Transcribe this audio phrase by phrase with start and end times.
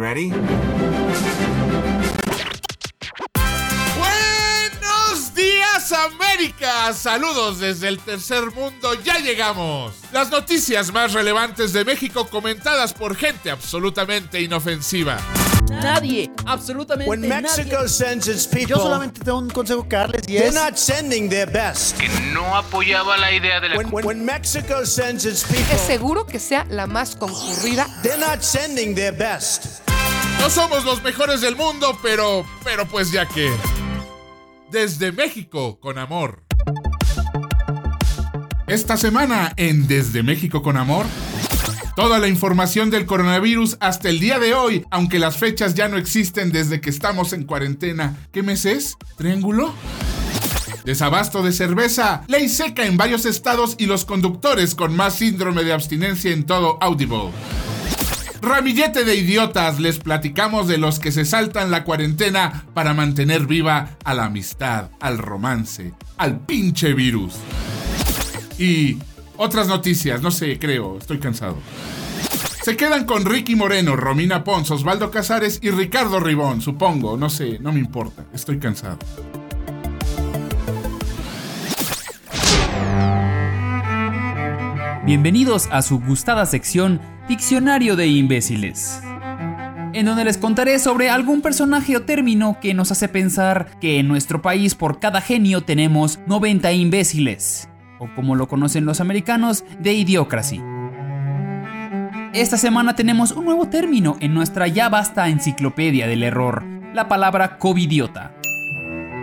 [0.00, 0.32] ready?
[3.98, 9.94] Buenos días América, saludos desde el tercer mundo, ya llegamos.
[10.12, 15.18] Las noticias más relevantes de México comentadas por gente absolutamente inofensiva.
[15.70, 17.88] Nadie, absolutamente When Mexico nadie.
[17.88, 21.28] sends its Yo people, solamente tengo un consejo que darles y they're es not sending
[21.28, 21.96] their best.
[21.96, 25.80] que no apoyaba la idea de la When, when, when Mexico sends its people, Es
[25.82, 27.86] seguro que sea la más concurrida.
[28.02, 29.80] they're not sending their best.
[30.40, 33.52] No somos los mejores del mundo, pero, pero pues ya que.
[34.70, 36.42] Desde México con amor.
[38.66, 41.04] Esta semana en Desde México con amor.
[41.94, 45.98] Toda la información del coronavirus hasta el día de hoy, aunque las fechas ya no
[45.98, 48.16] existen desde que estamos en cuarentena.
[48.32, 48.96] ¿Qué mes es?
[49.18, 49.74] ¿Triángulo?
[50.84, 55.74] Desabasto de cerveza, ley seca en varios estados y los conductores con más síndrome de
[55.74, 57.30] abstinencia en todo Audible.
[58.42, 63.90] Ramillete de idiotas, les platicamos de los que se saltan la cuarentena para mantener viva
[64.02, 67.34] a la amistad, al romance, al pinche virus.
[68.58, 68.96] Y
[69.36, 71.58] otras noticias, no sé, creo, estoy cansado.
[72.62, 77.58] Se quedan con Ricky Moreno, Romina Pons, Osvaldo Casares y Ricardo Ribón, supongo, no sé,
[77.58, 78.98] no me importa, estoy cansado.
[85.04, 89.00] Bienvenidos a su gustada sección Diccionario de Imbéciles.
[89.92, 94.08] En donde les contaré sobre algún personaje o término que nos hace pensar que en
[94.08, 97.68] nuestro país por cada genio tenemos 90 imbéciles,
[98.00, 100.60] o como lo conocen los americanos, de idiocracy.
[102.32, 107.58] Esta semana tenemos un nuevo término en nuestra ya vasta enciclopedia del error, la palabra
[107.58, 108.34] covidiota.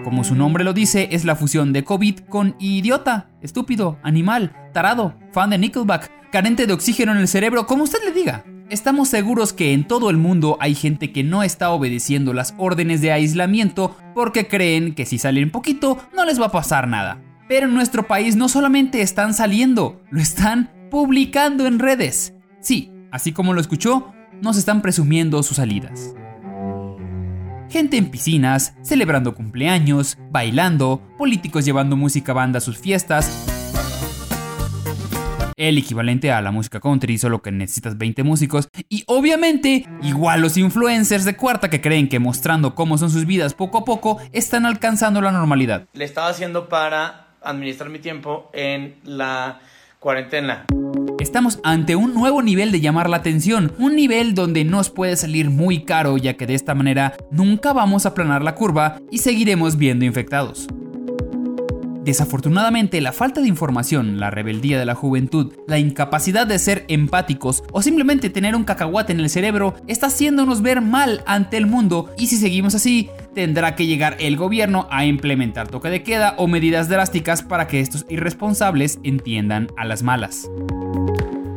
[0.06, 5.14] Como su nombre lo dice, es la fusión de COVID con idiota, estúpido, animal, tarado,
[5.34, 8.44] fan de Nickelback, carente de oxígeno en el cerebro, como usted le diga.
[8.70, 13.00] Estamos seguros que en todo el mundo hay gente que no está obedeciendo las órdenes
[13.00, 17.22] de aislamiento porque creen que si salen poquito no les va a pasar nada.
[17.48, 22.34] Pero en nuestro país no solamente están saliendo, lo están publicando en redes.
[22.60, 26.14] Sí, así como lo escuchó, nos están presumiendo sus salidas.
[27.70, 33.47] Gente en piscinas, celebrando cumpleaños, bailando, políticos llevando música banda a sus fiestas.
[35.58, 38.70] El equivalente a la música country, solo que necesitas 20 músicos.
[38.90, 43.56] Y obviamente, igual los influencers de cuarta que creen que mostrando cómo son sus vidas
[43.56, 45.88] poco a poco, están alcanzando la normalidad.
[45.94, 49.60] le estaba haciendo para administrar mi tiempo en la
[50.00, 50.68] cuarentena.
[51.20, 55.50] Estamos ante un nuevo nivel de llamar la atención, un nivel donde nos puede salir
[55.50, 59.76] muy caro ya que de esta manera nunca vamos a aplanar la curva y seguiremos
[59.76, 60.68] viendo infectados.
[62.08, 67.66] Desafortunadamente, la falta de información, la rebeldía de la juventud, la incapacidad de ser empáticos
[67.74, 72.10] o simplemente tener un cacahuate en el cerebro está haciéndonos ver mal ante el mundo
[72.18, 76.48] y si seguimos así, tendrá que llegar el gobierno a implementar toque de queda o
[76.48, 80.50] medidas drásticas para que estos irresponsables entiendan a las malas.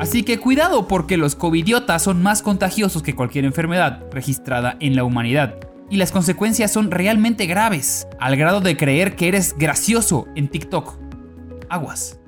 [0.01, 5.05] Así que cuidado porque los covidiotas son más contagiosos que cualquier enfermedad registrada en la
[5.05, 5.70] humanidad.
[5.91, 10.97] Y las consecuencias son realmente graves, al grado de creer que eres gracioso en TikTok.
[11.69, 12.21] Aguas.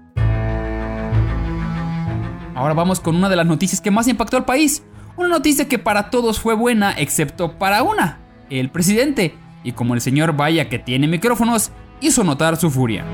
[2.56, 4.82] Ahora vamos con una de las noticias que más impactó al país.
[5.16, 8.18] Una noticia que para todos fue buena, excepto para una,
[8.50, 9.36] el presidente.
[9.62, 11.70] Y como el señor vaya que tiene micrófonos,
[12.00, 13.04] hizo notar su furia.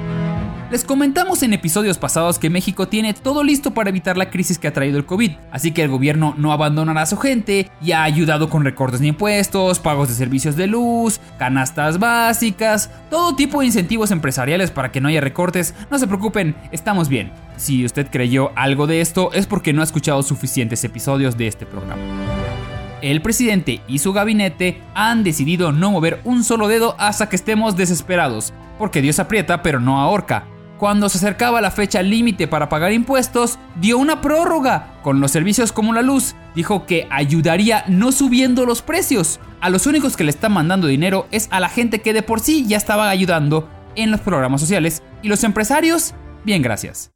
[0.71, 4.69] Les comentamos en episodios pasados que México tiene todo listo para evitar la crisis que
[4.69, 8.03] ha traído el COVID, así que el gobierno no abandonará a su gente y ha
[8.03, 13.67] ayudado con recortes de impuestos, pagos de servicios de luz, canastas básicas, todo tipo de
[13.67, 15.75] incentivos empresariales para que no haya recortes.
[15.91, 17.33] No se preocupen, estamos bien.
[17.57, 21.65] Si usted creyó algo de esto es porque no ha escuchado suficientes episodios de este
[21.65, 22.03] programa.
[23.01, 27.75] El presidente y su gabinete han decidido no mover un solo dedo hasta que estemos
[27.75, 30.45] desesperados, porque Dios aprieta pero no ahorca.
[30.79, 35.73] Cuando se acercaba la fecha límite para pagar impuestos, dio una prórroga con los servicios
[35.73, 36.37] como la luz.
[36.55, 39.41] Dijo que ayudaría no subiendo los precios.
[39.61, 42.39] A los únicos que le están mandando dinero es a la gente que de por
[42.39, 45.03] sí ya estaba ayudando en los programas sociales.
[45.21, 46.15] Y los empresarios,
[46.45, 47.11] bien gracias.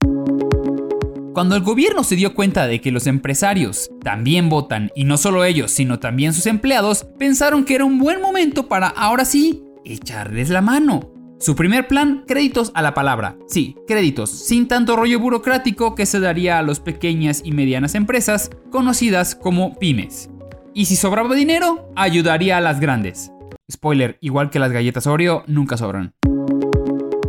[1.32, 5.44] Cuando el gobierno se dio cuenta de que los empresarios también votan, y no solo
[5.44, 10.50] ellos, sino también sus empleados, pensaron que era un buen momento para ahora sí echarles
[10.50, 11.21] la mano.
[11.42, 13.36] Su primer plan, créditos a la palabra.
[13.48, 18.48] Sí, créditos, sin tanto rollo burocrático que se daría a las pequeñas y medianas empresas,
[18.70, 20.30] conocidas como pymes.
[20.72, 23.32] Y si sobraba dinero, ayudaría a las grandes.
[23.68, 26.14] Spoiler, igual que las galletas Oreo, nunca sobran.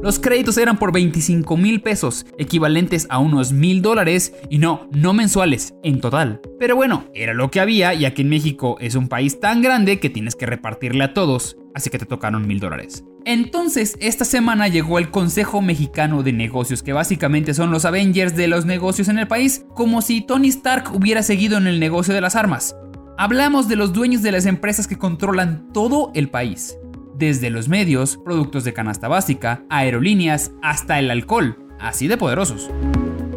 [0.03, 5.13] Los créditos eran por 25 mil pesos, equivalentes a unos mil dólares, y no, no
[5.13, 6.41] mensuales, en total.
[6.59, 10.01] Pero bueno, era lo que había, y aquí en México es un país tan grande
[10.01, 13.05] que tienes que repartirle a todos, así que te tocaron mil dólares.
[13.23, 18.49] Entonces, esta semana llegó el Consejo Mexicano de Negocios, que básicamente son los Avengers de
[18.49, 22.19] los negocios en el país, como si Tony Stark hubiera seguido en el negocio de
[22.19, 22.75] las armas.
[23.17, 26.77] Hablamos de los dueños de las empresas que controlan todo el país,
[27.23, 32.69] desde los medios, productos de canasta básica, aerolíneas, hasta el alcohol, así de poderosos.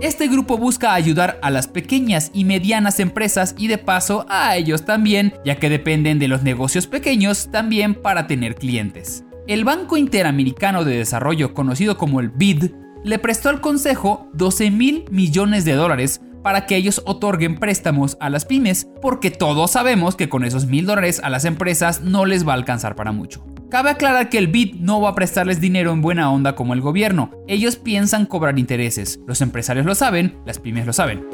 [0.01, 4.85] Este grupo busca ayudar a las pequeñas y medianas empresas y de paso a ellos
[4.85, 9.25] también, ya que dependen de los negocios pequeños también para tener clientes.
[9.47, 12.73] El Banco Interamericano de Desarrollo, conocido como el BID,
[13.05, 18.29] le prestó al Consejo 12 mil millones de dólares para que ellos otorguen préstamos a
[18.31, 22.47] las pymes, porque todos sabemos que con esos mil dólares a las empresas no les
[22.47, 23.45] va a alcanzar para mucho.
[23.69, 26.81] Cabe aclarar que el BID no va a prestarles dinero en buena onda como el
[26.81, 31.27] gobierno, ellos piensan cobrar intereses, los empresarios lo saben, las pymes lo saben.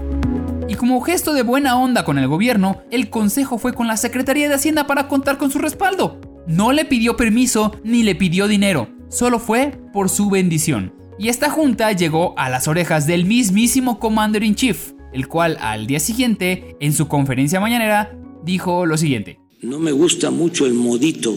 [0.66, 4.48] Y como gesto de buena onda con el gobierno, el consejo fue con la Secretaría
[4.48, 6.20] de Hacienda para contar con su respaldo.
[6.46, 10.94] No le pidió permiso ni le pidió dinero, solo fue por su bendición.
[11.18, 15.86] Y esta junta llegó a las orejas del mismísimo Commander in Chief, el cual al
[15.86, 19.38] día siguiente, en su conferencia mañanera, dijo lo siguiente.
[19.60, 21.36] No me gusta mucho el modito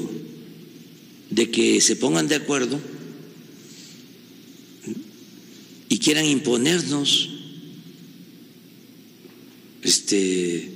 [1.29, 2.79] de que se pongan de acuerdo
[5.89, 7.29] y quieran imponernos
[9.81, 10.71] este,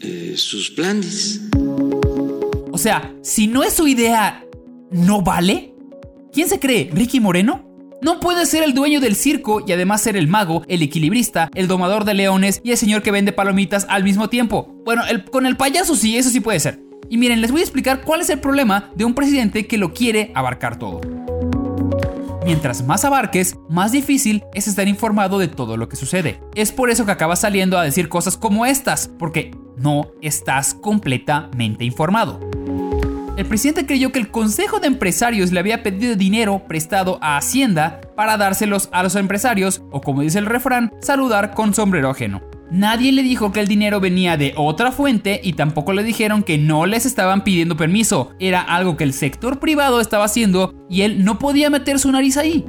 [0.00, 1.40] eh, sus planes.
[2.70, 4.44] O sea, si no es su idea,
[4.90, 5.72] ¿no vale?
[6.32, 6.90] ¿Quién se cree?
[6.92, 7.64] ¿Ricky Moreno?
[8.02, 11.68] No puede ser el dueño del circo y además ser el mago, el equilibrista, el
[11.68, 14.74] domador de leones y el señor que vende palomitas al mismo tiempo.
[14.84, 16.83] Bueno, con el payaso sí, eso sí puede ser.
[17.14, 19.94] Y miren, les voy a explicar cuál es el problema de un presidente que lo
[19.94, 21.00] quiere abarcar todo.
[22.44, 26.40] Mientras más abarques, más difícil es estar informado de todo lo que sucede.
[26.56, 31.84] Es por eso que acabas saliendo a decir cosas como estas, porque no estás completamente
[31.84, 32.40] informado.
[33.36, 38.00] El presidente creyó que el Consejo de Empresarios le había pedido dinero prestado a Hacienda
[38.16, 42.53] para dárselos a los empresarios, o como dice el refrán, saludar con sombrero ajeno.
[42.74, 46.58] Nadie le dijo que el dinero venía de otra fuente y tampoco le dijeron que
[46.58, 48.32] no les estaban pidiendo permiso.
[48.40, 52.36] Era algo que el sector privado estaba haciendo y él no podía meter su nariz
[52.36, 52.64] ahí.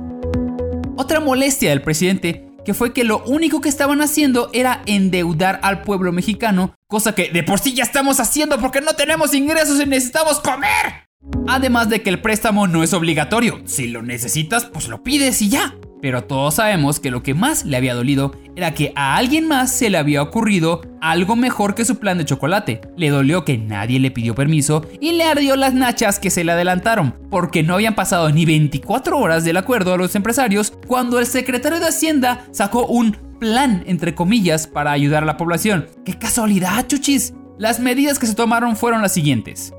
[0.95, 5.81] Otra molestia del presidente que fue que lo único que estaban haciendo era endeudar al
[5.81, 9.87] pueblo mexicano, cosa que de por sí ya estamos haciendo porque no tenemos ingresos y
[9.87, 11.07] necesitamos comer.
[11.47, 15.49] Además de que el préstamo no es obligatorio, si lo necesitas pues lo pides y
[15.49, 15.73] ya.
[15.99, 19.71] Pero todos sabemos que lo que más le había dolido era que a alguien más
[19.71, 22.81] se le había ocurrido algo mejor que su plan de chocolate.
[22.97, 26.51] Le dolió que nadie le pidió permiso y le ardió las nachas que se le
[26.51, 31.25] adelantaron, porque no habían pasado ni 24 horas del acuerdo a los empresarios cuando el
[31.25, 35.87] secretario de Hacienda sacó un plan, entre comillas, para ayudar a la población.
[36.05, 37.33] ¡Qué casualidad, chuchis!
[37.57, 39.73] Las medidas que se tomaron fueron las siguientes.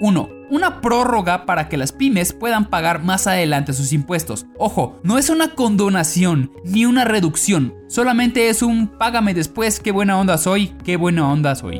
[0.00, 0.41] 1.
[0.52, 4.44] Una prórroga para que las pymes puedan pagar más adelante sus impuestos.
[4.58, 10.18] Ojo, no es una condonación ni una reducción, solamente es un págame después, qué buena
[10.18, 11.78] onda soy, qué buena onda soy.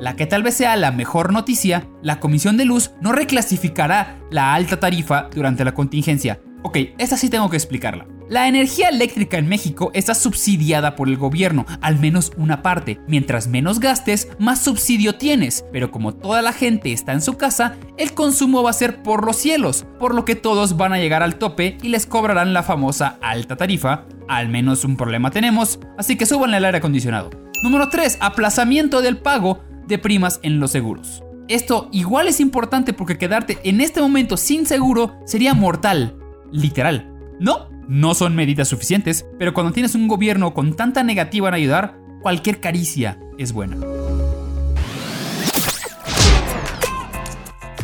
[0.00, 4.52] La que tal vez sea la mejor noticia, la Comisión de Luz no reclasificará la
[4.52, 6.40] alta tarifa durante la contingencia.
[6.66, 8.06] Ok, esta sí tengo que explicarla.
[8.30, 12.98] La energía eléctrica en México está subsidiada por el gobierno, al menos una parte.
[13.06, 15.66] Mientras menos gastes, más subsidio tienes.
[15.72, 19.26] Pero como toda la gente está en su casa, el consumo va a ser por
[19.26, 22.62] los cielos, por lo que todos van a llegar al tope y les cobrarán la
[22.62, 24.06] famosa alta tarifa.
[24.26, 27.28] Al menos un problema tenemos, así que suban el aire acondicionado.
[27.62, 28.16] Número 3.
[28.20, 31.22] Aplazamiento del pago de primas en los seguros.
[31.46, 36.16] Esto igual es importante porque quedarte en este momento sin seguro sería mortal.
[36.54, 37.12] Literal.
[37.40, 37.68] ¿No?
[37.88, 42.60] No son medidas suficientes, pero cuando tienes un gobierno con tanta negativa en ayudar, cualquier
[42.60, 43.76] caricia es buena.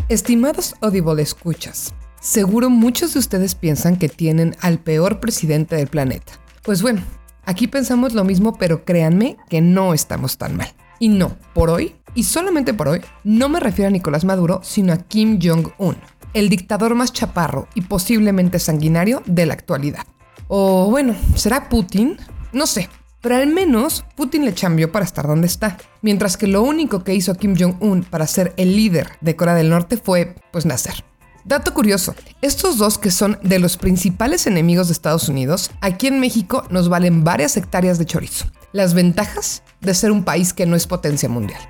[0.08, 6.34] Estimados Audible escuchas, seguro muchos de ustedes piensan que tienen al peor presidente del planeta.
[6.62, 7.02] Pues bueno,
[7.44, 10.72] aquí pensamos lo mismo, pero créanme que no estamos tan mal.
[11.00, 14.92] Y no, por hoy, y solamente por hoy, no me refiero a Nicolás Maduro, sino
[14.92, 15.96] a Kim Jong-un
[16.34, 20.06] el dictador más chaparro y posiblemente sanguinario de la actualidad.
[20.48, 22.16] O bueno, ¿será Putin?
[22.52, 22.88] No sé,
[23.20, 25.76] pero al menos Putin le cambió para estar donde está.
[26.02, 29.70] Mientras que lo único que hizo Kim Jong-un para ser el líder de Corea del
[29.70, 31.04] Norte fue, pues, nacer.
[31.44, 36.20] Dato curioso, estos dos que son de los principales enemigos de Estados Unidos, aquí en
[36.20, 38.46] México nos valen varias hectáreas de chorizo.
[38.72, 41.60] Las ventajas de ser un país que no es potencia mundial.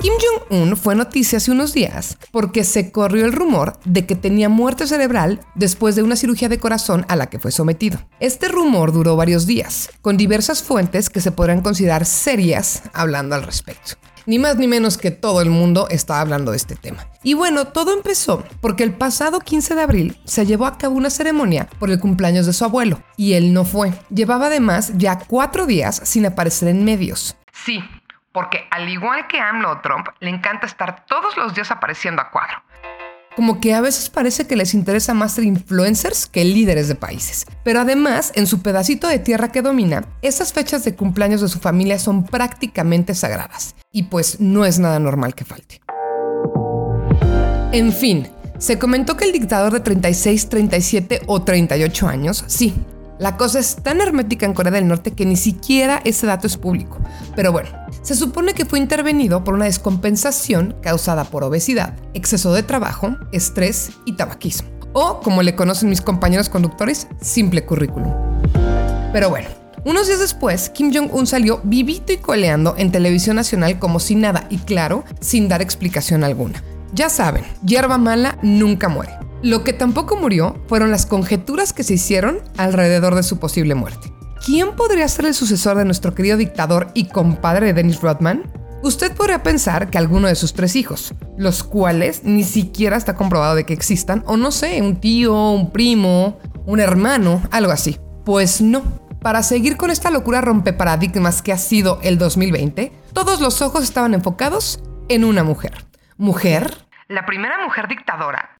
[0.00, 4.48] Kim Jong-un fue noticia hace unos días porque se corrió el rumor de que tenía
[4.48, 7.98] muerte cerebral después de una cirugía de corazón a la que fue sometido.
[8.20, 13.42] Este rumor duró varios días, con diversas fuentes que se podrán considerar serias hablando al
[13.42, 13.94] respecto.
[14.24, 17.08] Ni más ni menos que todo el mundo está hablando de este tema.
[17.24, 21.10] Y bueno, todo empezó porque el pasado 15 de abril se llevó a cabo una
[21.10, 23.92] ceremonia por el cumpleaños de su abuelo y él no fue.
[24.14, 27.34] Llevaba además ya cuatro días sin aparecer en medios.
[27.64, 27.80] Sí,
[28.38, 32.30] porque al igual que AMLO o Trump, le encanta estar todos los días apareciendo a
[32.30, 32.62] cuadro.
[33.34, 37.46] Como que a veces parece que les interesa más ser influencers que líderes de países.
[37.64, 41.58] Pero además, en su pedacito de tierra que domina, esas fechas de cumpleaños de su
[41.58, 43.74] familia son prácticamente sagradas.
[43.90, 45.80] Y pues no es nada normal que falte.
[47.72, 48.28] En fin,
[48.58, 52.72] se comentó que el dictador de 36, 37 o 38 años, sí,
[53.18, 56.56] la cosa es tan hermética en Corea del Norte que ni siquiera ese dato es
[56.56, 56.98] público.
[57.34, 57.68] Pero bueno,
[58.08, 63.90] se supone que fue intervenido por una descompensación causada por obesidad, exceso de trabajo, estrés
[64.06, 64.70] y tabaquismo.
[64.94, 68.10] O, como le conocen mis compañeros conductores, simple currículum.
[69.12, 69.50] Pero bueno,
[69.84, 74.46] unos días después, Kim Jong-un salió vivito y coleando en televisión nacional como si nada
[74.48, 76.64] y claro, sin dar explicación alguna.
[76.94, 79.12] Ya saben, hierba mala nunca muere.
[79.42, 84.10] Lo que tampoco murió fueron las conjeturas que se hicieron alrededor de su posible muerte.
[84.48, 88.50] ¿Quién podría ser el sucesor de nuestro querido dictador y compadre de Dennis Rodman?
[88.82, 93.56] Usted podría pensar que alguno de sus tres hijos, los cuales ni siquiera está comprobado
[93.56, 97.98] de que existan, o no sé, un tío, un primo, un hermano, algo así.
[98.24, 98.82] Pues no.
[99.20, 103.82] Para seguir con esta locura rompe paradigmas que ha sido el 2020, todos los ojos
[103.82, 105.74] estaban enfocados en una mujer.
[106.16, 106.86] ¿Mujer?
[107.08, 108.56] La primera mujer dictadora.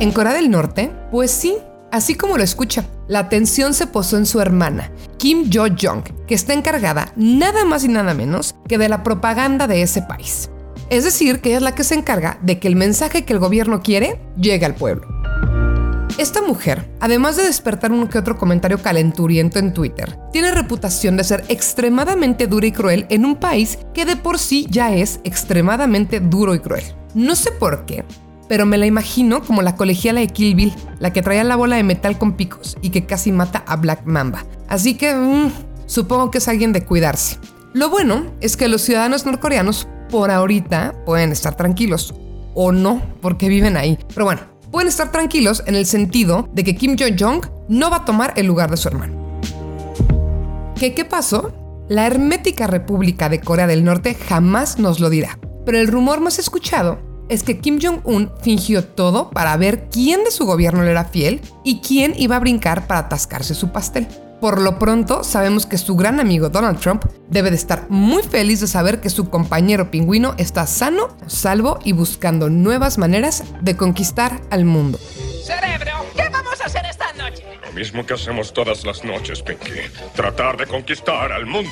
[0.00, 1.56] En Corea del Norte, pues sí,
[1.92, 6.52] así como lo escucha, la atención se posó en su hermana, Kim Jo-jong, que está
[6.52, 10.50] encargada nada más y nada menos que de la propaganda de ese país.
[10.90, 13.38] Es decir, que ella es la que se encarga de que el mensaje que el
[13.38, 15.08] gobierno quiere llegue al pueblo.
[16.18, 21.24] Esta mujer, además de despertar uno que otro comentario calenturiento en Twitter, tiene reputación de
[21.24, 26.20] ser extremadamente dura y cruel en un país que de por sí ya es extremadamente
[26.20, 26.84] duro y cruel.
[27.14, 28.04] No sé por qué,
[28.48, 31.76] pero me la imagino como la colegiala de Kill Bill, la que traía la bola
[31.76, 34.44] de metal con picos y que casi mata a Black Mamba.
[34.68, 35.50] Así que mm,
[35.86, 37.38] supongo que es alguien de cuidarse.
[37.72, 42.14] Lo bueno es que los ciudadanos norcoreanos por ahorita pueden estar tranquilos.
[42.54, 43.98] O no, porque viven ahí.
[44.14, 48.04] Pero bueno, pueden estar tranquilos en el sentido de que Kim Jong-jong no va a
[48.04, 49.40] tomar el lugar de su hermano.
[50.76, 51.52] ¿Qué, ¿Qué pasó?
[51.88, 55.38] La hermética República de Corea del Norte jamás nos lo dirá.
[55.66, 60.30] Pero el rumor más escuchado es que Kim Jong-un fingió todo para ver quién de
[60.30, 64.06] su gobierno le era fiel y quién iba a brincar para atascarse su pastel.
[64.40, 68.60] Por lo pronto, sabemos que su gran amigo Donald Trump debe de estar muy feliz
[68.60, 74.40] de saber que su compañero pingüino está sano, salvo y buscando nuevas maneras de conquistar
[74.50, 74.98] al mundo.
[75.42, 77.44] Cerebro, ¿qué vamos a hacer esta noche?
[77.64, 79.72] Lo mismo que hacemos todas las noches, Pinky.
[80.14, 81.70] Tratar de conquistar al mundo.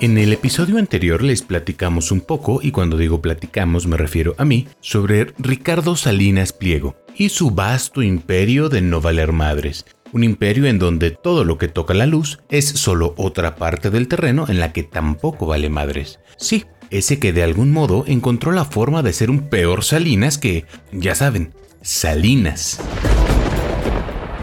[0.00, 4.46] En el episodio anterior les platicamos un poco, y cuando digo platicamos me refiero a
[4.46, 9.84] mí, sobre Ricardo Salinas Pliego y su vasto imperio de no valer madres.
[10.14, 14.08] Un imperio en donde todo lo que toca la luz es solo otra parte del
[14.08, 16.18] terreno en la que tampoco vale madres.
[16.38, 20.64] Sí, ese que de algún modo encontró la forma de ser un peor Salinas que,
[20.92, 21.52] ya saben,
[21.82, 22.80] Salinas.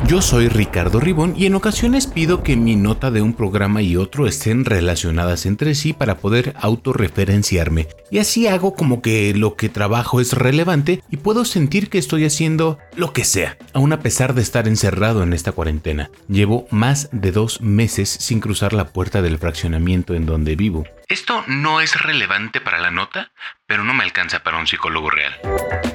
[0.07, 3.97] Yo soy Ricardo Ribón y en ocasiones pido que mi nota de un programa y
[3.97, 7.89] otro estén relacionadas entre sí para poder autorreferenciarme.
[8.09, 12.23] Y así hago como que lo que trabajo es relevante y puedo sentir que estoy
[12.23, 16.09] haciendo lo que sea, aun a pesar de estar encerrado en esta cuarentena.
[16.29, 20.85] Llevo más de dos meses sin cruzar la puerta del fraccionamiento en donde vivo.
[21.09, 23.33] Esto no es relevante para la nota,
[23.65, 25.33] pero no me alcanza para un psicólogo real.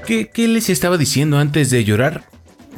[0.06, 2.28] ¿Qué, qué les estaba diciendo antes de llorar?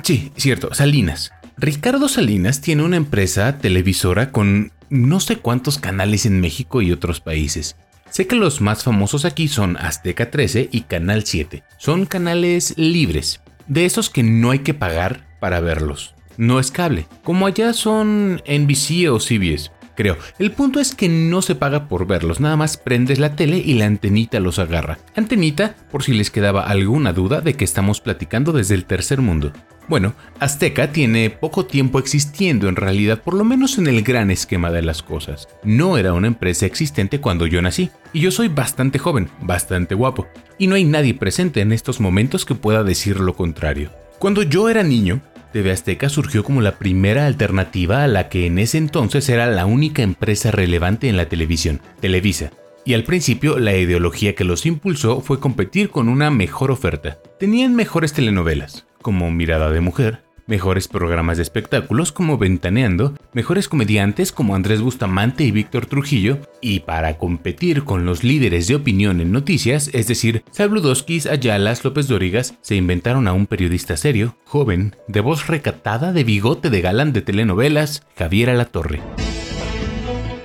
[0.02, 1.32] Sí, cierto, Salinas.
[1.56, 7.20] Ricardo Salinas tiene una empresa televisora con no sé cuántos canales en México y otros
[7.20, 7.76] países.
[8.10, 11.64] Sé que los más famosos aquí son Azteca 13 y Canal 7.
[11.78, 16.14] Son canales libres, de esos que no hay que pagar para verlos.
[16.36, 20.16] No es cable, como allá son NBC o CBS creo.
[20.38, 23.74] El punto es que no se paga por verlos, nada más prendes la tele y
[23.74, 24.98] la antenita los agarra.
[25.16, 29.52] Antenita, por si les quedaba alguna duda de que estamos platicando desde el tercer mundo.
[29.86, 34.70] Bueno, Azteca tiene poco tiempo existiendo en realidad, por lo menos en el gran esquema
[34.70, 35.46] de las cosas.
[35.62, 40.26] No era una empresa existente cuando yo nací, y yo soy bastante joven, bastante guapo,
[40.58, 43.90] y no hay nadie presente en estos momentos que pueda decir lo contrario.
[44.18, 45.20] Cuando yo era niño,
[45.54, 49.66] TV Azteca surgió como la primera alternativa a la que en ese entonces era la
[49.66, 52.50] única empresa relevante en la televisión, Televisa.
[52.84, 57.20] Y al principio la ideología que los impulsó fue competir con una mejor oferta.
[57.38, 64.32] Tenían mejores telenovelas, como Mirada de Mujer, mejores programas de espectáculos como Ventaneando, mejores comediantes
[64.32, 69.32] como Andrés Bustamante y Víctor Trujillo, y para competir con los líderes de opinión en
[69.32, 75.20] noticias, es decir, Sabludowskis, Ayalas, López Dorigas, se inventaron a un periodista serio, joven, de
[75.20, 79.00] voz recatada, de bigote de galán de telenovelas, Javier Alatorre.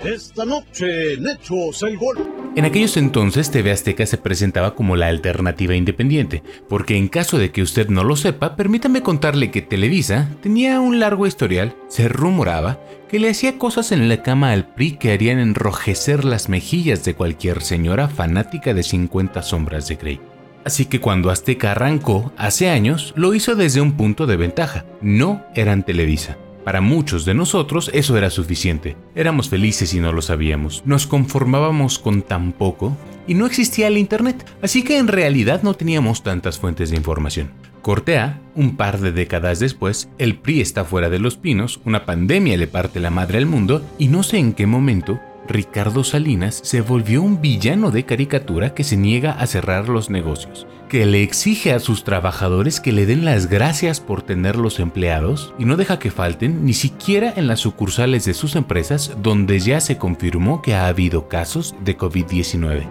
[0.04, 2.39] Esta noche le echos el gol.
[2.56, 7.52] En aquellos entonces TV Azteca se presentaba como la alternativa independiente, porque en caso de
[7.52, 12.80] que usted no lo sepa, permítame contarle que Televisa tenía un largo historial, se rumoraba
[13.08, 17.14] que le hacía cosas en la cama al PRI que harían enrojecer las mejillas de
[17.14, 20.20] cualquier señora fanática de 50 sombras de Grey.
[20.66, 25.44] Así que cuando Azteca arrancó, hace años, lo hizo desde un punto de ventaja, no
[25.56, 26.38] eran Televisa.
[26.70, 28.96] Para muchos de nosotros eso era suficiente.
[29.16, 30.84] Éramos felices y no lo sabíamos.
[30.86, 32.96] Nos conformábamos con tan poco
[33.26, 37.50] y no existía el Internet, así que en realidad no teníamos tantas fuentes de información.
[37.82, 42.56] Cortea, un par de décadas después, el PRI está fuera de los pinos, una pandemia
[42.56, 46.82] le parte la madre al mundo y no sé en qué momento Ricardo Salinas se
[46.82, 51.74] volvió un villano de caricatura que se niega a cerrar los negocios, que le exige
[51.74, 56.12] a sus trabajadores que le den las gracias por tenerlos empleados y no deja que
[56.12, 60.88] falten ni siquiera en las sucursales de sus empresas donde ya se confirmó que ha
[60.88, 62.84] habido casos de COVID-19.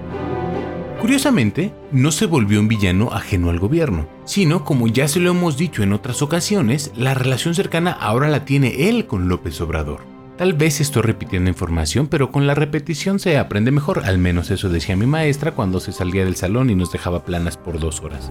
[1.01, 5.57] Curiosamente, no se volvió un villano ajeno al gobierno, sino, como ya se lo hemos
[5.57, 10.18] dicho en otras ocasiones, la relación cercana ahora la tiene él con López Obrador.
[10.39, 14.69] Tal vez estoy repitiendo información, pero con la repetición se aprende mejor, al menos eso
[14.69, 18.31] decía mi maestra cuando se salía del salón y nos dejaba planas por dos horas.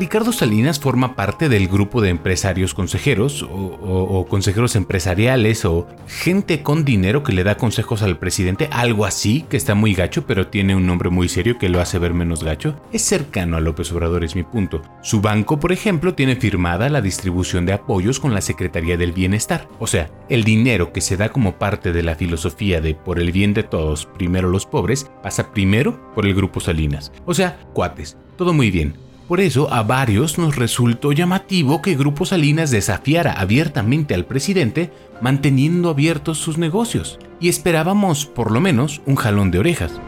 [0.00, 6.86] Ricardo Salinas forma parte del grupo de empresarios consejeros o, consejeros empresariales o gente con
[6.86, 10.74] dinero que le da consejos al presidente, algo así, que está muy gacho pero tiene
[10.74, 12.80] un nombre muy serio que lo hace ver menos gacho.
[12.94, 14.80] Es cercano a López Obrador, es mi punto.
[15.02, 19.68] Su banco, por ejemplo, tiene firmada la distribución de apoyos con la Secretaría del Bienestar.
[19.80, 23.32] O sea, el dinero que se da como parte de la filosofía de por el
[23.32, 27.12] bien de todos, primero los pobres, pasa primero por el grupo Salinas.
[27.26, 32.26] O sea, cuates, todo muy bien por eso a varios nos resultó llamativo que Grupo
[32.26, 34.90] Salinas desafiara abiertamente al presidente
[35.20, 37.20] manteniendo abiertos sus negocios.
[37.38, 40.00] Y esperábamos por lo menos un jalón de orejas.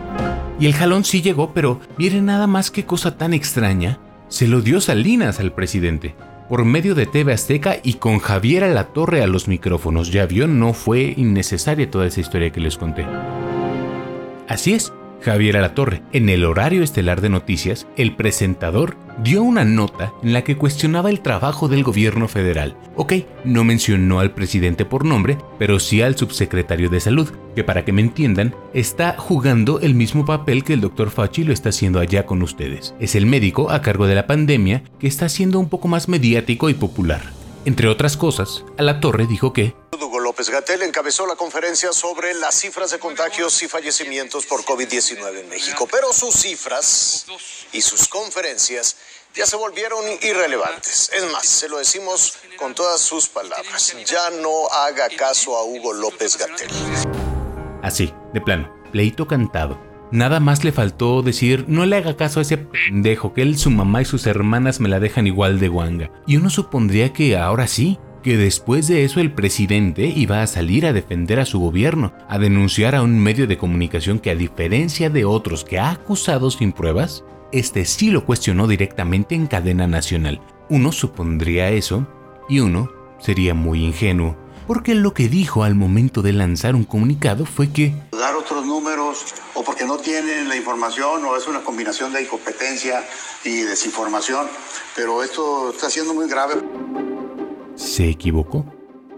[0.59, 4.01] Y el jalón sí llegó, pero miren nada más qué cosa tan extraña.
[4.27, 6.17] Se lo dio Salinas al presidente.
[6.49, 10.11] Por medio de TV Azteca y con Javier a la torre a los micrófonos.
[10.11, 13.07] Ya vio, no fue innecesaria toda esa historia que les conté.
[14.49, 16.03] Así es, Javier Alatorre.
[16.13, 21.11] En el horario estelar de noticias, el presentador dio una nota en la que cuestionaba
[21.11, 22.77] el trabajo del gobierno federal.
[22.97, 27.85] Ok, no mencionó al presidente por nombre, pero sí al subsecretario de salud, que para
[27.85, 32.01] que me entiendan, está jugando el mismo papel que el doctor Fachi lo está haciendo
[32.01, 32.95] allá con ustedes.
[32.99, 36.69] Es el médico a cargo de la pandemia que está siendo un poco más mediático
[36.69, 37.23] y popular.
[37.65, 39.75] Entre otras cosas, Alatorre dijo que
[40.43, 45.49] López Gatel encabezó la conferencia sobre las cifras de contagios y fallecimientos por COVID-19 en
[45.49, 47.27] México, pero sus cifras
[47.73, 48.97] y sus conferencias
[49.37, 51.13] ya se volvieron irrelevantes.
[51.15, 53.95] Es más, se lo decimos con todas sus palabras.
[54.05, 56.69] Ya no haga caso a Hugo López Gatel.
[57.81, 59.81] Así, de plano, pleito cantado.
[60.11, 63.71] Nada más le faltó decir, no le haga caso a ese pendejo, que él, su
[63.71, 66.11] mamá y sus hermanas me la dejan igual de guanga.
[66.27, 70.87] Y uno supondría que ahora sí, que después de eso el presidente iba a salir
[70.87, 75.11] a defender a su gobierno, a denunciar a un medio de comunicación que a diferencia
[75.11, 80.41] de otros que ha acusado sin pruebas, este sí lo cuestionó directamente en cadena nacional.
[80.71, 82.07] Uno supondría eso
[82.49, 87.45] y uno sería muy ingenuo, porque lo que dijo al momento de lanzar un comunicado
[87.45, 92.13] fue que dar otros números o porque no tienen la información o es una combinación
[92.13, 93.05] de incompetencia
[93.45, 94.47] y desinformación,
[94.97, 96.55] pero esto está siendo muy grave.
[97.75, 98.67] Se equivocó.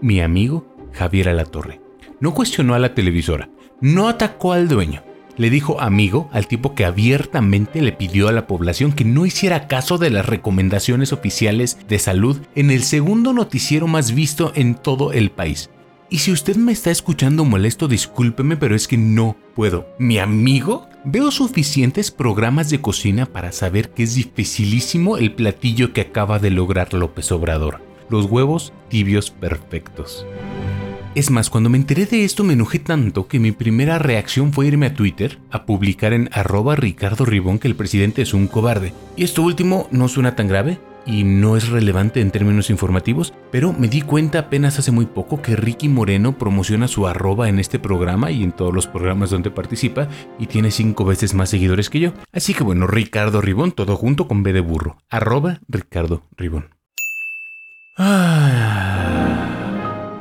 [0.01, 1.81] Mi amigo Javier Alatorre.
[2.19, 3.49] No cuestionó a la televisora,
[3.81, 5.03] no atacó al dueño.
[5.37, 9.67] Le dijo amigo al tipo que abiertamente le pidió a la población que no hiciera
[9.67, 15.11] caso de las recomendaciones oficiales de salud en el segundo noticiero más visto en todo
[15.11, 15.69] el país.
[16.09, 19.87] Y si usted me está escuchando molesto, discúlpeme, pero es que no puedo.
[19.99, 20.87] ¿Mi amigo?
[21.03, 26.51] Veo suficientes programas de cocina para saber que es dificilísimo el platillo que acaba de
[26.51, 30.25] lograr López Obrador los huevos tibios perfectos.
[31.15, 34.67] Es más, cuando me enteré de esto me enojé tanto que mi primera reacción fue
[34.67, 38.91] irme a Twitter a publicar en arroba Ricardo Ribón que el presidente es un cobarde.
[39.15, 43.73] Y esto último no suena tan grave, y no es relevante en términos informativos, pero
[43.73, 47.79] me di cuenta apenas hace muy poco que Ricky Moreno promociona su arroba en este
[47.79, 50.07] programa y en todos los programas donde participa
[50.39, 52.13] y tiene cinco veces más seguidores que yo.
[52.31, 54.97] Así que bueno, Ricardo Ribón, todo junto con B de burro.
[55.09, 56.74] Arroba Ricardo Ribón.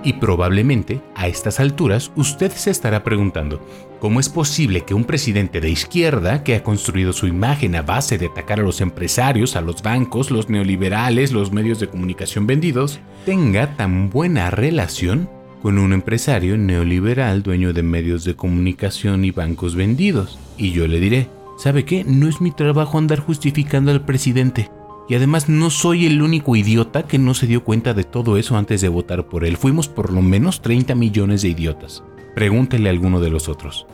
[0.04, 3.66] Y probablemente, a estas alturas, usted se estará preguntando,
[4.00, 8.18] ¿cómo es posible que un presidente de izquierda, que ha construido su imagen a base
[8.18, 13.00] de atacar a los empresarios, a los bancos, los neoliberales, los medios de comunicación vendidos,
[13.24, 15.28] tenga tan buena relación
[15.62, 20.38] con un empresario neoliberal dueño de medios de comunicación y bancos vendidos?
[20.58, 22.04] Y yo le diré, ¿sabe qué?
[22.04, 24.70] No es mi trabajo andar justificando al presidente.
[25.08, 28.56] Y además no soy el único idiota que no se dio cuenta de todo eso
[28.56, 29.56] antes de votar por él.
[29.56, 32.02] Fuimos por lo menos 30 millones de idiotas.
[32.34, 33.86] Pregúntele alguno de los otros.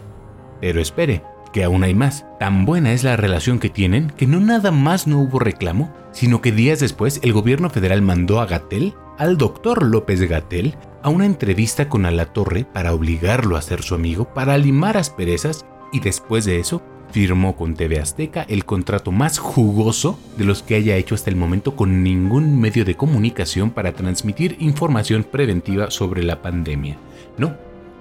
[0.60, 2.26] Pero espere, que aún hay más.
[2.38, 6.40] Tan buena es la relación que tienen que no nada más no hubo reclamo, sino
[6.40, 11.26] que días después el gobierno federal mandó a Gatel, al doctor López Gatel, a una
[11.26, 16.60] entrevista con Alatorre para obligarlo a ser su amigo, para limar asperezas y después de
[16.60, 21.30] eso firmó con TV Azteca el contrato más jugoso de los que haya hecho hasta
[21.30, 26.96] el momento con ningún medio de comunicación para transmitir información preventiva sobre la pandemia.
[27.38, 27.54] No,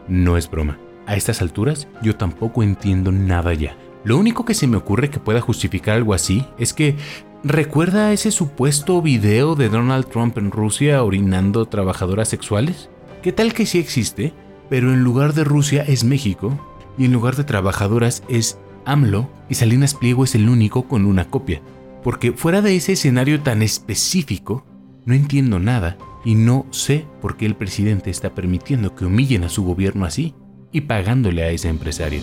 [0.07, 0.77] no es broma.
[1.05, 3.75] A estas alturas yo tampoco entiendo nada ya.
[4.03, 6.95] Lo único que se me ocurre que pueda justificar algo así es que
[7.43, 12.89] ¿recuerda ese supuesto video de Donald Trump en Rusia orinando trabajadoras sexuales?
[13.21, 14.33] ¿Qué tal que sí existe?
[14.69, 16.57] Pero en lugar de Rusia es México
[16.97, 21.25] y en lugar de trabajadoras es AMLO y Salinas Pliego es el único con una
[21.25, 21.61] copia.
[22.03, 24.65] Porque fuera de ese escenario tan específico,
[25.05, 29.49] no entiendo nada y no sé por qué el presidente está permitiendo que humillen a
[29.49, 30.35] su gobierno así
[30.71, 32.21] y pagándole a ese empresario.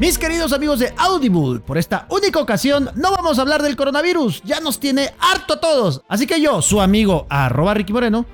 [0.00, 4.42] Mis queridos amigos de Audible, por esta única ocasión no vamos a hablar del coronavirus,
[4.44, 6.02] ya nos tiene harto a todos.
[6.08, 8.24] Así que yo, su amigo arroba Ricky Moreno,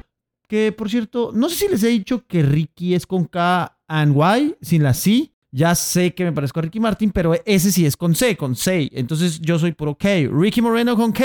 [0.46, 4.16] que por cierto, no sé si les he dicho que Ricky es con K and
[4.16, 5.32] Y, sin la C.
[5.52, 8.56] Ya sé que me parezco a Ricky Martin, pero ese sí es con C, con
[8.56, 8.90] C.
[8.92, 10.08] Entonces yo soy por K.
[10.30, 11.24] Ricky Moreno con K.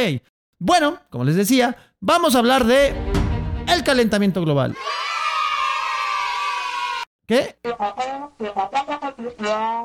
[0.57, 2.93] Bueno, como les decía, vamos a hablar de
[3.67, 4.75] el calentamiento global.
[7.25, 7.57] ¿Qué?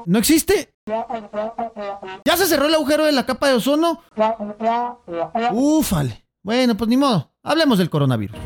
[0.07, 0.75] ¿No existe?
[2.25, 4.03] ¿Ya se cerró el agujero de la capa de ozono?
[5.53, 6.25] Ufale.
[6.43, 7.33] Bueno, pues ni modo.
[7.43, 8.37] Hablemos del coronavirus.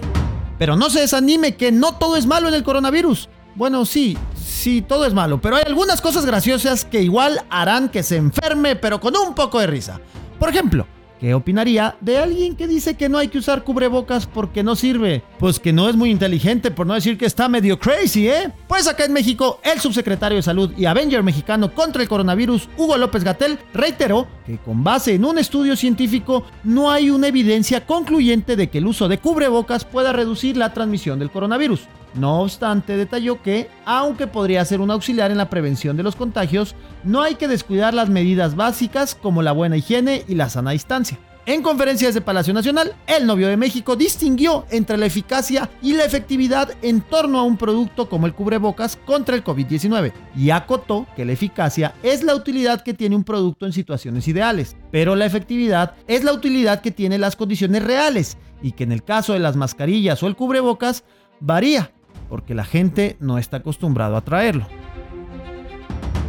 [0.60, 3.30] Pero no se desanime que no todo es malo en el coronavirus.
[3.54, 8.02] Bueno, sí, sí, todo es malo, pero hay algunas cosas graciosas que igual harán que
[8.02, 10.02] se enferme, pero con un poco de risa.
[10.38, 10.86] Por ejemplo,
[11.20, 15.22] ¿Qué opinaría de alguien que dice que no hay que usar cubrebocas porque no sirve?
[15.38, 18.50] Pues que no es muy inteligente, por no decir que está medio crazy, ¿eh?
[18.66, 22.96] Pues acá en México, el subsecretario de Salud y Avenger mexicano contra el coronavirus, Hugo
[22.96, 28.56] López Gatel, reiteró que con base en un estudio científico no hay una evidencia concluyente
[28.56, 31.82] de que el uso de cubrebocas pueda reducir la transmisión del coronavirus.
[32.14, 36.74] No obstante, detalló que, aunque podría ser un auxiliar en la prevención de los contagios,
[37.04, 41.18] no hay que descuidar las medidas básicas como la buena higiene y la sana distancia.
[41.46, 46.04] En conferencias de Palacio Nacional, el novio de México distinguió entre la eficacia y la
[46.04, 51.24] efectividad en torno a un producto como el cubrebocas contra el COVID-19 y acotó que
[51.24, 55.94] la eficacia es la utilidad que tiene un producto en situaciones ideales, pero la efectividad
[56.06, 59.56] es la utilidad que tiene las condiciones reales y que en el caso de las
[59.56, 61.04] mascarillas o el cubrebocas
[61.40, 61.90] varía
[62.30, 64.66] porque la gente no está acostumbrado a traerlo.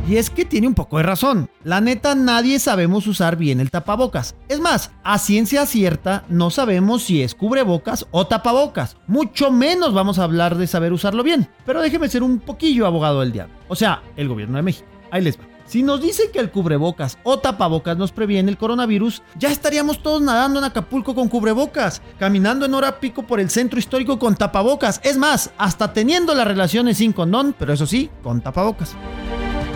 [0.09, 1.47] Y es que tiene un poco de razón.
[1.63, 4.35] La neta, nadie sabemos usar bien el tapabocas.
[4.49, 8.97] Es más, a ciencia cierta, no sabemos si es cubrebocas o tapabocas.
[9.05, 11.47] Mucho menos vamos a hablar de saber usarlo bien.
[11.65, 13.53] Pero déjeme ser un poquillo abogado del diablo.
[13.67, 14.87] O sea, el gobierno de México.
[15.11, 15.50] Ahí les va.
[15.71, 20.21] Si nos dicen que el cubrebocas o tapabocas nos previene el coronavirus, ya estaríamos todos
[20.21, 24.99] nadando en Acapulco con cubrebocas, caminando en hora pico por el centro histórico con tapabocas,
[25.01, 28.97] es más, hasta teniendo las relaciones sin condón, pero eso sí, con tapabocas.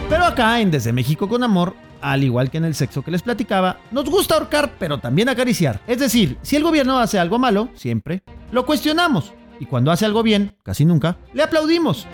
[0.09, 3.21] Pero acá en Desde México con Amor, al igual que en el sexo que les
[3.21, 5.79] platicaba, nos gusta ahorcar, pero también acariciar.
[5.87, 9.31] Es decir, si el gobierno hace algo malo, siempre, lo cuestionamos.
[9.61, 12.05] Y cuando hace algo bien, casi nunca, le aplaudimos.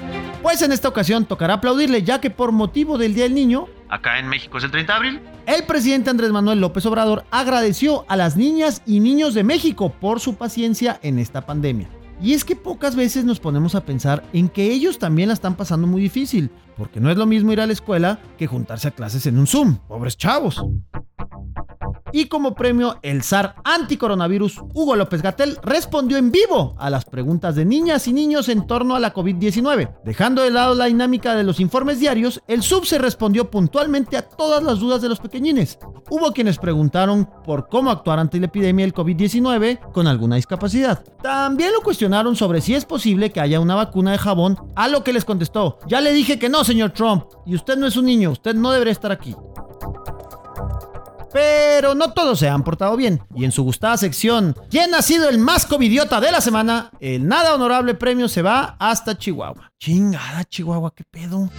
[0.42, 4.18] Pues en esta ocasión tocará aplaudirle ya que por motivo del Día del Niño, acá
[4.18, 8.18] en México es el 30 de abril, el presidente Andrés Manuel López Obrador agradeció a
[8.18, 11.90] las niñas y niños de México por su paciencia en esta pandemia.
[12.20, 15.56] Y es que pocas veces nos ponemos a pensar en que ellos también la están
[15.56, 18.92] pasando muy difícil, porque no es lo mismo ir a la escuela que juntarse a
[18.92, 20.64] clases en un Zoom, pobres chavos.
[22.14, 27.56] Y como premio, el zar anticoronavirus Hugo López Gatel respondió en vivo a las preguntas
[27.56, 30.02] de niñas y niños en torno a la COVID-19.
[30.04, 34.24] Dejando de lado la dinámica de los informes diarios, el sub se respondió puntualmente a
[34.24, 35.80] todas las dudas de los pequeñines.
[36.10, 41.04] Hubo quienes preguntaron por cómo actuar ante la epidemia del COVID-19 con alguna discapacidad.
[41.22, 45.04] También lo cuestionaron sobre si es posible que haya una vacuna de jabón, a lo
[45.04, 48.06] que les contestó, ya le dije que no, señor Trump, y usted no es un
[48.06, 49.36] niño, usted no debería estar aquí.
[51.34, 53.22] Pero no todos se han portado bien.
[53.36, 56.92] Y en su gustada sección, ¿quién ha sido el más covidiota de la semana?
[57.00, 59.72] El nada honorable premio se va hasta Chihuahua.
[59.80, 61.50] Chingada, Chihuahua, qué pedo.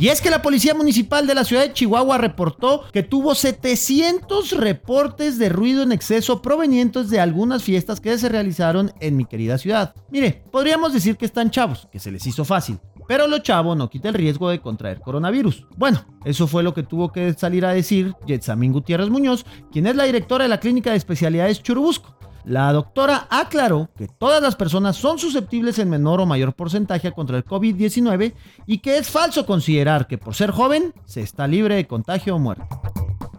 [0.00, 4.52] Y es que la Policía Municipal de la ciudad de Chihuahua reportó que tuvo 700
[4.52, 9.58] reportes de ruido en exceso provenientes de algunas fiestas que se realizaron en mi querida
[9.58, 9.94] ciudad.
[10.10, 12.80] Mire, podríamos decir que están chavos, que se les hizo fácil.
[13.10, 15.66] Pero lo chavo no quita el riesgo de contraer coronavirus.
[15.76, 19.96] Bueno, eso fue lo que tuvo que salir a decir Jetsamín Gutiérrez Muñoz, quien es
[19.96, 22.16] la directora de la Clínica de Especialidades Churubusco.
[22.44, 27.36] La doctora aclaró que todas las personas son susceptibles en menor o mayor porcentaje contra
[27.36, 28.32] el COVID-19
[28.68, 32.38] y que es falso considerar que por ser joven se está libre de contagio o
[32.38, 32.64] muerte.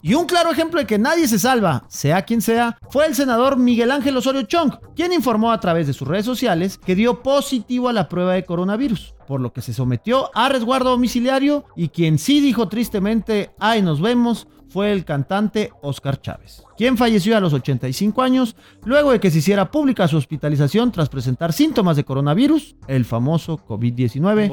[0.04, 3.58] Y un claro ejemplo de que nadie se salva, sea quien sea, fue el senador
[3.58, 7.88] Miguel Ángel Osorio Chong, quien informó a través de sus redes sociales que dio positivo
[7.88, 12.18] a la prueba de coronavirus, por lo que se sometió a resguardo domiciliario y quien
[12.18, 17.54] sí dijo tristemente, ay nos vemos, fue el cantante Oscar Chávez, quien falleció a los
[17.54, 22.76] 85 años luego de que se hiciera pública su hospitalización tras presentar síntomas de coronavirus,
[22.88, 24.44] el famoso COVID-19.
[24.44, 24.50] El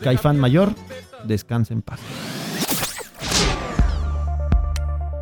[0.00, 0.74] caifán mayor,
[1.24, 2.00] descansa en paz.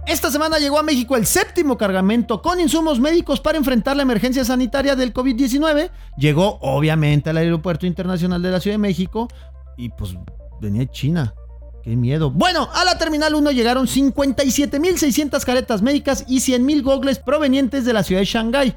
[0.06, 4.44] Esta semana llegó a México el séptimo cargamento con insumos médicos para enfrentar la emergencia
[4.44, 5.90] sanitaria del COVID-19.
[6.16, 9.26] Llegó obviamente al Aeropuerto Internacional de la Ciudad de México
[9.76, 10.14] y pues
[10.60, 11.34] venía de China.
[11.82, 12.30] Qué miedo.
[12.30, 18.04] Bueno, a la Terminal 1 llegaron 57.600 caretas médicas y 100.000 gogles provenientes de la
[18.04, 18.76] ciudad de Shanghái.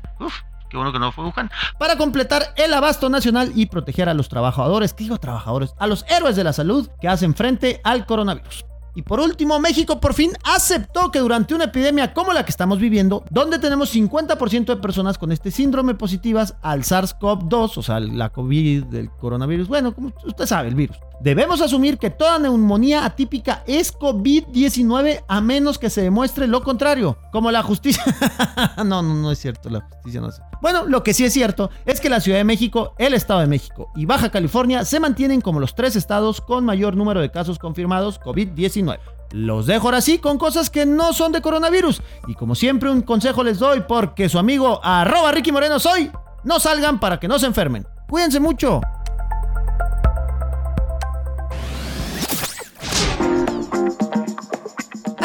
[0.69, 1.49] Qué bueno que no fue Wuhan.
[1.79, 5.73] Para completar el abasto nacional y proteger a los trabajadores, ¿qué digo trabajadores?
[5.79, 8.65] A los héroes de la salud que hacen frente al coronavirus.
[8.95, 12.79] Y por último, México por fin aceptó que durante una epidemia como la que estamos
[12.79, 18.29] viviendo, donde tenemos 50% de personas con este síndrome positivas al SARS-CoV-2, o sea, la
[18.29, 20.97] COVID del coronavirus, bueno, como usted sabe, el virus.
[21.21, 27.17] Debemos asumir que toda neumonía atípica es COVID-19 a menos que se demuestre lo contrario,
[27.33, 28.03] como la justicia.
[28.77, 30.41] no, no, no es cierto, la justicia no sé.
[30.61, 33.47] Bueno, lo que sí es cierto es que la Ciudad de México, el Estado de
[33.47, 37.59] México y Baja California se mantienen como los tres estados con mayor número de casos
[37.59, 38.99] confirmados COVID-19.
[39.31, 42.01] Los dejo ahora sí con cosas que no son de coronavirus.
[42.27, 46.11] Y como siempre un consejo les doy porque su amigo arroba Ricky Moreno soy.
[46.43, 47.85] No salgan para que no se enfermen.
[48.07, 48.81] Cuídense mucho.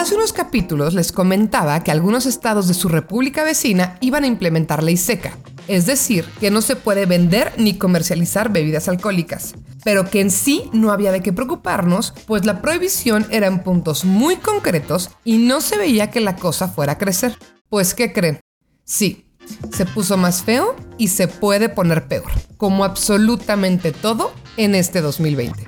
[0.04, 4.82] Hace unos capítulos les comentaba que algunos estados de su república vecina iban a implementar
[4.82, 10.20] ley seca, es decir, que no se puede vender ni comercializar bebidas alcohólicas, pero que
[10.20, 15.08] en sí no había de qué preocuparnos, pues la prohibición era en puntos muy concretos
[15.24, 17.38] y no se veía que la cosa fuera a crecer.
[17.70, 18.40] Pues, ¿qué creen?
[18.84, 19.24] Sí,
[19.72, 25.66] se puso más feo y se puede poner peor, como absolutamente todo en este 2020.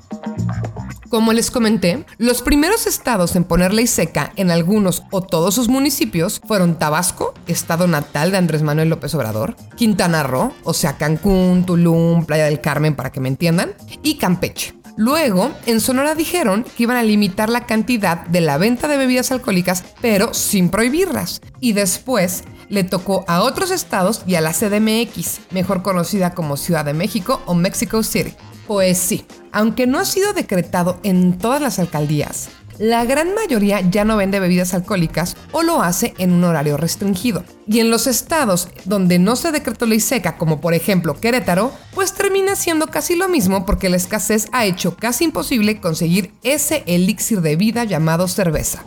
[1.09, 5.69] Como les comenté, los primeros estados en poner ley seca en algunos o todos sus
[5.69, 11.65] municipios fueron Tabasco, estado natal de Andrés Manuel López Obrador, Quintana Roo, o sea Cancún,
[11.65, 14.75] Tulum, Playa del Carmen para que me entiendan, y Campeche.
[14.97, 19.31] Luego, en Sonora dijeron que iban a limitar la cantidad de la venta de bebidas
[19.31, 21.43] alcohólicas, pero sin prohibirlas.
[21.61, 26.85] Y después le tocó a otros estados y a la CDMX, mejor conocida como Ciudad
[26.85, 28.35] de México o Mexico City.
[28.67, 32.49] Pues sí, aunque no ha sido decretado en todas las alcaldías,
[32.79, 37.43] la gran mayoría ya no vende bebidas alcohólicas o lo hace en un horario restringido.
[37.67, 42.13] Y en los estados donde no se decretó ley seca, como por ejemplo Querétaro, pues
[42.13, 47.41] termina siendo casi lo mismo porque la escasez ha hecho casi imposible conseguir ese elixir
[47.41, 48.85] de vida llamado cerveza.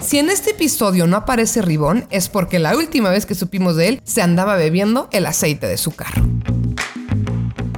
[0.00, 3.88] Si en este episodio no aparece Ribón es porque la última vez que supimos de
[3.88, 6.24] él se andaba bebiendo el aceite de su carro.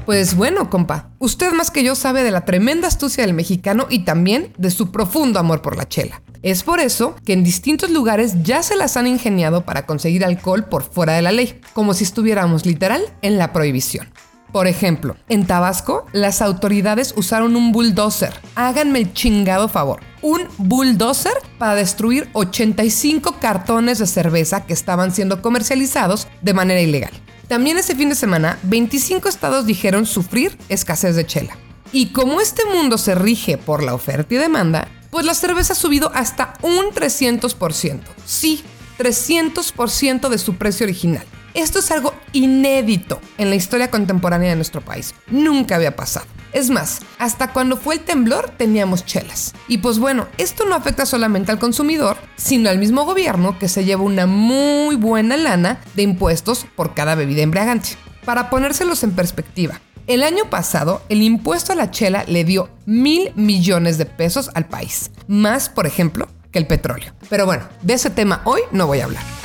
[0.07, 4.05] Pues bueno, compa, usted más que yo sabe de la tremenda astucia del mexicano y
[4.05, 6.23] también de su profundo amor por la chela.
[6.43, 10.67] Es por eso que en distintos lugares ya se las han ingeniado para conseguir alcohol
[10.67, 14.07] por fuera de la ley, como si estuviéramos literal en la prohibición.
[14.53, 18.33] Por ejemplo, en Tabasco, las autoridades usaron un bulldozer.
[18.55, 20.03] Háganme el chingado favor.
[20.23, 27.13] Un bulldozer para destruir 85 cartones de cerveza que estaban siendo comercializados de manera ilegal.
[27.49, 31.57] También ese fin de semana, 25 estados dijeron sufrir escasez de chela.
[31.93, 35.77] Y como este mundo se rige por la oferta y demanda, pues la cerveza ha
[35.77, 38.01] subido hasta un 300%.
[38.25, 38.65] Sí,
[38.99, 41.25] 300% de su precio original.
[41.57, 45.15] Esto es algo inédito en la historia contemporánea de nuestro país.
[45.29, 46.27] Nunca había pasado.
[46.53, 49.55] Es más, hasta cuando fue el temblor teníamos chelas.
[49.67, 53.87] Y pues bueno, esto no afecta solamente al consumidor, sino al mismo gobierno que se
[53.87, 57.89] lleva una muy buena lana de impuestos por cada bebida embriagante.
[58.27, 63.33] Para ponérselos en perspectiva, el año pasado, el impuesto a la chela le dio mil
[63.35, 65.11] millones de pesos al país.
[65.27, 67.15] Más, por ejemplo, que el petróleo.
[67.31, 69.36] Pero bueno, de ese tema hoy no voy a hablar.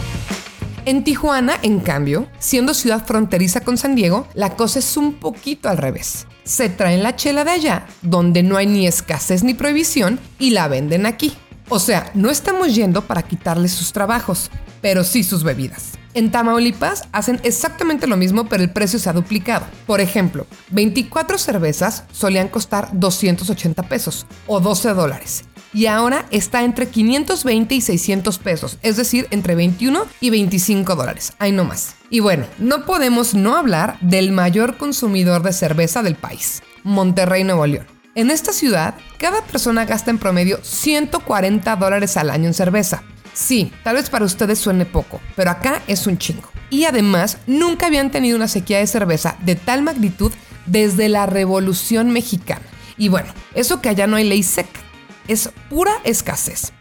[0.84, 5.70] En Tijuana, en cambio, siendo ciudad fronteriza con San Diego, la cosa es un poquito
[5.70, 6.26] al revés.
[6.44, 10.68] Se traen la chela de allá, donde no hay ni escasez ni prohibición, y la
[10.68, 11.34] venden aquí.
[11.70, 14.50] O sea, no estamos yendo para quitarles sus trabajos,
[14.82, 15.92] pero sí sus bebidas.
[16.16, 19.68] En Tamaulipas hacen exactamente lo mismo, pero el precio se ha duplicado.
[19.86, 25.44] Por ejemplo, 24 cervezas solían costar 280 pesos o 12 dólares.
[25.74, 31.34] Y ahora está entre 520 y 600 pesos, es decir, entre 21 y 25 dólares.
[31.40, 31.96] Hay no más.
[32.10, 37.66] Y bueno, no podemos no hablar del mayor consumidor de cerveza del país, Monterrey, Nuevo
[37.66, 37.88] León.
[38.16, 43.04] En esta ciudad, cada persona gasta en promedio 140 dólares al año en cerveza.
[43.34, 46.50] Sí, tal vez para ustedes suene poco, pero acá es un chingo.
[46.70, 50.34] Y además, nunca habían tenido una sequía de cerveza de tal magnitud
[50.66, 52.66] desde la Revolución Mexicana.
[52.98, 54.80] Y bueno, eso que allá no hay ley seca,
[55.28, 56.74] es pura escasez.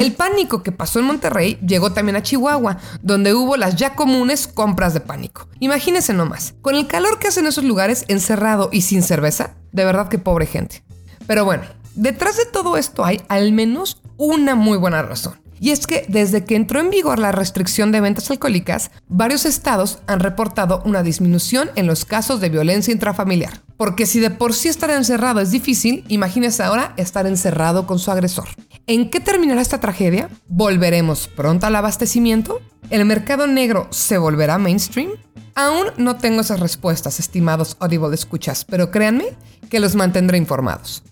[0.00, 4.48] El pánico que pasó en Monterrey llegó también a Chihuahua, donde hubo las ya comunes
[4.48, 5.46] compras de pánico.
[5.58, 10.08] Imagínense nomás, con el calor que hacen esos lugares encerrado y sin cerveza, de verdad
[10.08, 10.82] que pobre gente.
[11.26, 15.34] Pero bueno, detrás de todo esto hay al menos una muy buena razón.
[15.60, 19.98] Y es que desde que entró en vigor la restricción de ventas alcohólicas, varios estados
[20.06, 23.60] han reportado una disminución en los casos de violencia intrafamiliar.
[23.76, 28.10] Porque si de por sí estar encerrado es difícil, imagínese ahora estar encerrado con su
[28.10, 28.48] agresor.
[28.86, 30.30] ¿En qué terminará esta tragedia?
[30.48, 32.62] ¿Volveremos pronto al abastecimiento?
[32.88, 35.10] ¿El mercado negro se volverá mainstream?
[35.54, 39.26] Aún no tengo esas respuestas, estimados Audible escuchas, pero créanme
[39.68, 41.02] que los mantendré informados.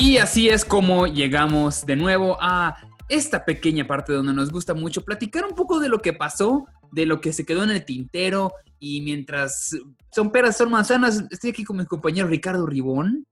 [0.00, 2.74] Y así es como llegamos de nuevo a
[3.10, 7.04] esta pequeña parte donde nos gusta mucho platicar un poco de lo que pasó, de
[7.04, 8.54] lo que se quedó en el tintero.
[8.78, 9.76] Y mientras
[10.10, 13.26] son peras, son manzanas, estoy aquí con mi compañero Ricardo Ribón.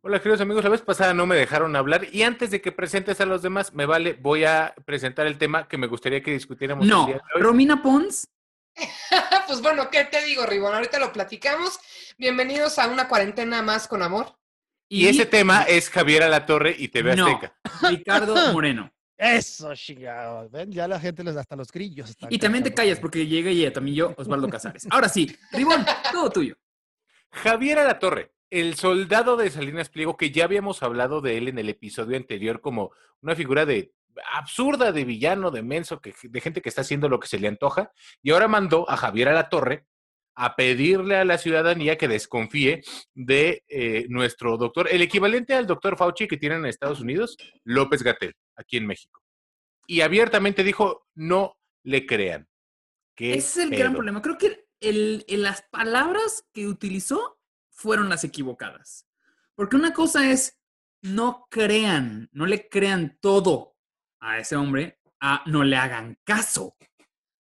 [0.00, 0.62] Hola, queridos amigos.
[0.62, 3.74] La vez pasada no me dejaron hablar y antes de que presentes a los demás,
[3.74, 6.86] me vale, voy a presentar el tema que me gustaría que discutiéramos.
[6.86, 8.28] No, Romina Pons.
[9.48, 10.72] pues bueno, ¿qué te digo, Ribón?
[10.72, 11.80] Ahorita lo platicamos.
[12.16, 14.36] Bienvenidos a una cuarentena más con amor.
[14.88, 17.56] Y, ese tema es Javier Alatorre y TV no, Azteca.
[17.88, 18.92] Ricardo Moreno.
[19.18, 20.48] Eso, chingado.
[20.50, 22.10] Ven, ya la gente les hasta los grillos.
[22.10, 24.86] están Y también te callas porque llega y también yo, Osvaldo Casares.
[24.90, 26.56] Ahora sí, Ribón, todo tuyo.
[27.30, 31.68] Javier Alatorre, el soldado de Salinas Pliego, que ya habíamos hablado de él en el
[31.68, 33.92] episodio anterior como una figura de
[34.34, 37.48] absurda, de villano, de menso, que, de gente que está haciendo lo que se le
[37.48, 39.86] antoja, y ahora mandó a Javier Alatorre
[40.38, 42.82] a pedirle a la ciudadanía que desconfíe
[43.14, 48.02] de eh, nuestro doctor, el equivalente al doctor Fauci que tienen en Estados Unidos, López
[48.02, 49.22] Gatel, aquí en México.
[49.86, 52.46] Y abiertamente dijo, no le crean.
[53.14, 53.78] ¿Qué Ese es el pedo?
[53.80, 54.20] gran problema.
[54.20, 57.38] Creo que el- el- las palabras que utilizó
[57.70, 59.06] fueron las equivocadas.
[59.54, 60.60] Porque una cosa es,
[61.00, 63.74] no crean, no le crean todo
[64.20, 66.76] a ese hombre, a no le hagan caso.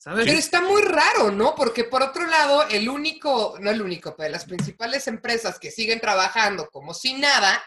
[0.03, 0.25] ¿Sabes?
[0.25, 1.55] Pero está muy raro, ¿no?
[1.55, 6.01] Porque por otro lado, el único, no el único, pero las principales empresas que siguen
[6.01, 7.63] trabajando como si nada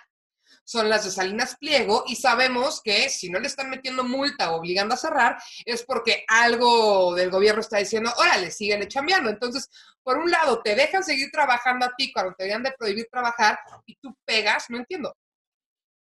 [0.62, 4.56] son las de Salinas Pliego y sabemos que si no le están metiendo multa o
[4.56, 9.30] obligando a cerrar es porque algo del gobierno está diciendo, órale, síguele chambeando.
[9.30, 9.70] Entonces,
[10.02, 13.58] por un lado, te dejan seguir trabajando a ti cuando te deberían de prohibir trabajar
[13.86, 15.16] y tú pegas, no entiendo.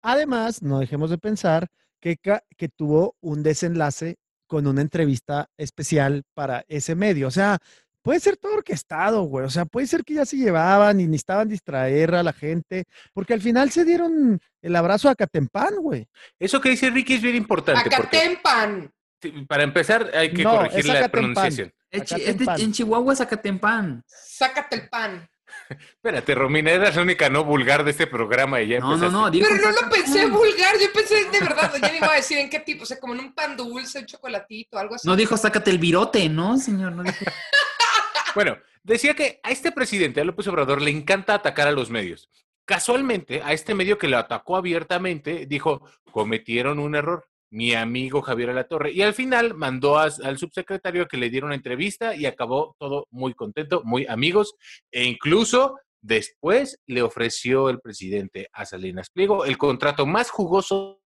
[0.02, 1.68] Además, no dejemos de pensar
[2.02, 7.28] que, que tuvo un desenlace con una entrevista especial para ese medio.
[7.28, 7.58] O sea,
[8.02, 9.46] puede ser todo orquestado, güey.
[9.46, 13.34] O sea, puede ser que ya se llevaban y necesitaban distraer a la gente, porque
[13.34, 16.08] al final se dieron el abrazo a Catempán, güey.
[16.40, 17.82] Eso que dice Ricky es bien importante.
[17.94, 18.90] Acatempan.
[19.22, 21.72] sí, para empezar, hay que No, corregir la pronunciación.
[21.92, 22.62] Es chi- es de- Acatempán.
[22.62, 24.04] en Chihuahua es Acatempán.
[24.08, 25.28] Sácate el pan.
[25.70, 29.30] Espérate, Romina, eras la única no vulgar de este programa y ya No, no, no,
[29.32, 32.38] digo Pero no lo pensé vulgar, yo pensé de verdad, yo me iba a decir
[32.38, 35.08] en qué tipo, o sea, como en un pan dulce, un chocolatito, algo así.
[35.08, 36.94] No dijo sácate el virote, ¿no, señor?
[36.94, 37.18] No dijo-
[38.36, 42.30] Bueno, decía que a este presidente, a López Obrador, le encanta atacar a los medios.
[42.66, 45.82] Casualmente, a este medio que lo atacó abiertamente, dijo,
[46.12, 47.26] cometieron un error.
[47.50, 48.92] Mi amigo Javier Alatorre.
[48.92, 52.76] Y al final mandó a- al subsecretario a que le diera una entrevista y acabó
[52.80, 54.56] todo muy contento, muy amigos.
[54.92, 61.02] E incluso después le ofreció el presidente a Salinas Pliego el contrato más jugoso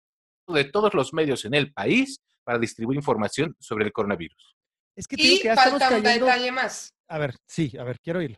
[0.46, 4.56] de todos los medios en el país para distribuir información sobre el coronavirus.
[4.96, 6.90] Es que Y que falta un detalle más.
[7.08, 8.36] A ver, sí, a ver, quiero oírlo.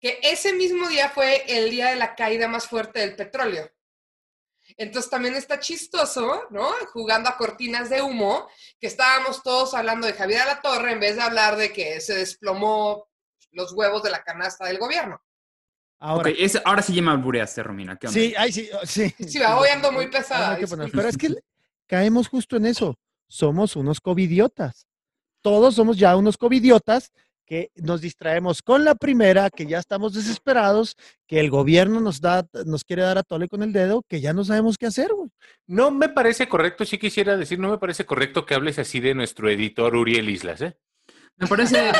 [0.00, 3.68] que ese mismo día fue el día de la caída más fuerte del petróleo.
[4.76, 6.68] Entonces también está chistoso, ¿no?
[6.92, 8.48] Jugando a cortinas de humo,
[8.80, 13.08] que estábamos todos hablando de Javier Alatorre en vez de hablar de que se desplomó
[13.52, 15.20] los huevos de la canasta del gobierno.
[16.00, 16.30] Ahora,
[16.64, 17.96] ahora sí ya me albureaste, Romina.
[17.96, 18.20] ¿Qué onda?
[18.20, 19.12] sí, ay, sí, oh, sí.
[19.26, 20.56] Sí, va, hoy ando muy pesada.
[20.56, 21.34] Pero es que
[21.86, 22.96] caemos justo en eso.
[23.26, 24.86] Somos unos covidiotas.
[25.42, 27.12] Todos somos ya unos covidiotas
[27.48, 30.96] que nos distraemos con la primera, que ya estamos desesperados,
[31.26, 34.34] que el gobierno nos da, nos quiere dar a tole con el dedo, que ya
[34.34, 35.30] no sabemos qué hacer, güey.
[35.66, 39.14] No me parece correcto, sí quisiera decir, no me parece correcto que hables así de
[39.14, 40.76] nuestro editor Uriel Islas, ¿eh?
[41.38, 41.92] Me parece,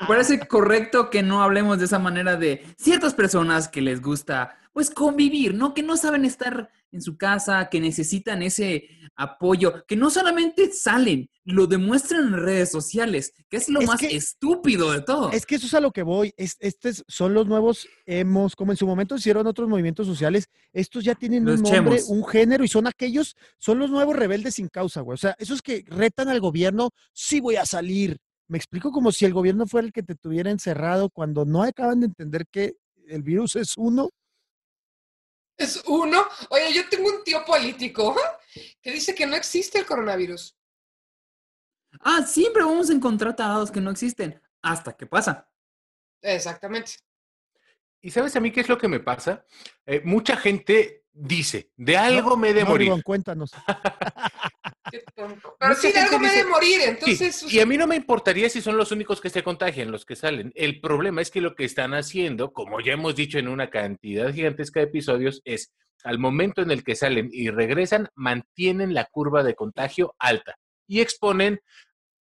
[0.00, 4.56] me parece correcto que no hablemos de esa manera de ciertas personas que les gusta,
[4.78, 5.74] pues, convivir, ¿no?
[5.74, 11.28] Que no saben estar en su casa, que necesitan ese apoyo, que no solamente salen,
[11.42, 15.32] lo demuestran en redes sociales, que es lo Es más que- estúpido de todo.
[15.32, 16.32] Es que eso es a lo que voy.
[16.36, 20.48] Es, estos son los nuevos hemos, como en su momento hicieron otros movimientos sociales.
[20.72, 22.08] Estos ya tienen Los un nombre, chemos.
[22.10, 25.14] un género y son aquellos, son los nuevos rebeldes sin causa, güey.
[25.14, 28.18] O sea, esos que retan al gobierno, sí voy a salir.
[28.46, 31.98] Me explico como si el gobierno fuera el que te tuviera encerrado cuando no acaban
[31.98, 32.76] de entender que
[33.08, 34.10] el virus es uno.
[35.58, 36.24] Es uno.
[36.50, 38.16] Oye, yo tengo un tío político
[38.80, 40.56] que dice que no existe el coronavirus.
[42.00, 45.50] Ah, siempre vamos a encontrar tarados que no existen, hasta que pasa.
[46.22, 46.92] Exactamente.
[48.00, 49.44] ¿Y sabes a mí qué es lo que me pasa?
[49.84, 53.02] Eh, mucha gente dice, de algo me he de No, morir.
[53.02, 53.50] Cuéntanos.
[54.90, 55.48] Qué tonto.
[55.48, 56.80] Mucha Pero sí, de gente algo me he de dice- morir.
[56.80, 59.90] Sí, Entonces, y a mí no me importaría si son los únicos que se contagian,
[59.90, 60.52] los que salen.
[60.54, 64.32] El problema es que lo que están haciendo, como ya hemos dicho en una cantidad
[64.32, 65.72] gigantesca de episodios, es
[66.04, 70.54] al momento en el que salen y regresan, mantienen la curva de contagio alta
[70.86, 71.60] y exponen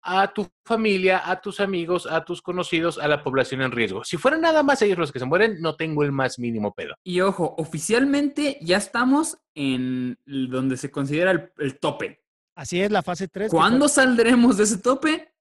[0.08, 4.04] a tu familia, a tus amigos, a tus conocidos, a la población en riesgo.
[4.04, 6.94] Si fueran nada más ellos los que se mueren, no tengo el más mínimo pedo.
[7.04, 12.22] Y ojo, oficialmente ya estamos en donde se considera el, el tope.
[12.56, 13.52] Así es la fase 3.
[13.52, 15.32] ¿Cuándo saldremos de ese tope?